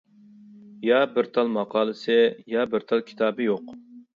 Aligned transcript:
يا 0.87 1.01
بىر 1.17 1.29
تال 1.35 1.53
ماقالىسى، 1.57 2.17
يا 2.57 2.67
بىر 2.73 2.89
تال 2.93 3.07
كىتابى 3.11 3.51
يوق. 3.51 3.75